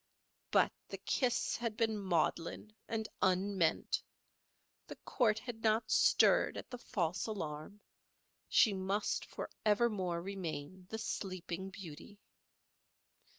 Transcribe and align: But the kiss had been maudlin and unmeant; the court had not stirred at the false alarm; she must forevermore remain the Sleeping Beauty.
But 0.49 0.71
the 0.89 0.97
kiss 0.97 1.55
had 1.57 1.77
been 1.77 1.95
maudlin 1.95 2.73
and 2.87 3.07
unmeant; 3.21 4.01
the 4.87 4.95
court 4.95 5.37
had 5.37 5.61
not 5.61 5.91
stirred 5.91 6.57
at 6.57 6.71
the 6.71 6.79
false 6.79 7.27
alarm; 7.27 7.81
she 8.49 8.73
must 8.73 9.23
forevermore 9.25 10.23
remain 10.23 10.87
the 10.89 10.97
Sleeping 10.97 11.69
Beauty. 11.69 12.17